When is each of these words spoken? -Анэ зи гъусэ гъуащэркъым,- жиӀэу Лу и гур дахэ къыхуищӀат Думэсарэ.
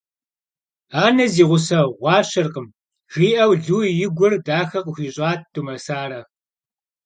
-Анэ 1.03 1.25
зи 1.33 1.43
гъусэ 1.49 1.79
гъуащэркъым,- 1.99 2.67
жиӀэу 3.11 3.51
Лу 3.65 3.77
и 4.05 4.07
гур 4.15 4.33
дахэ 4.45 4.79
къыхуищӀат 4.85 5.39
Думэсарэ. 5.53 6.21